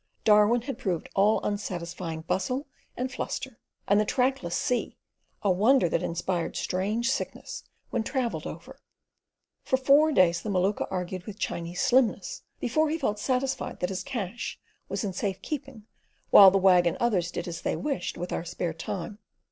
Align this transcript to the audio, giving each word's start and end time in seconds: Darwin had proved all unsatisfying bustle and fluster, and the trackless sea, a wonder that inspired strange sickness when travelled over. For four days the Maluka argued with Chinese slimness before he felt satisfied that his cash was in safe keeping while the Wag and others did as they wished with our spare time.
Darwin 0.23 0.63
had 0.63 0.79
proved 0.79 1.09
all 1.13 1.39
unsatisfying 1.43 2.21
bustle 2.21 2.65
and 2.97 3.11
fluster, 3.11 3.59
and 3.87 3.99
the 3.99 4.03
trackless 4.03 4.55
sea, 4.55 4.97
a 5.43 5.51
wonder 5.51 5.87
that 5.87 6.01
inspired 6.01 6.55
strange 6.55 7.11
sickness 7.11 7.63
when 7.91 8.01
travelled 8.01 8.47
over. 8.47 8.79
For 9.61 9.77
four 9.77 10.11
days 10.11 10.41
the 10.41 10.49
Maluka 10.49 10.87
argued 10.89 11.27
with 11.27 11.37
Chinese 11.37 11.81
slimness 11.81 12.41
before 12.59 12.89
he 12.89 12.97
felt 12.97 13.19
satisfied 13.19 13.79
that 13.79 13.89
his 13.89 14.01
cash 14.01 14.59
was 14.89 15.03
in 15.03 15.13
safe 15.13 15.39
keeping 15.43 15.85
while 16.31 16.49
the 16.49 16.57
Wag 16.57 16.87
and 16.87 16.97
others 16.97 17.29
did 17.29 17.47
as 17.47 17.61
they 17.61 17.75
wished 17.75 18.17
with 18.17 18.33
our 18.33 18.43
spare 18.43 18.73
time. 18.73 19.19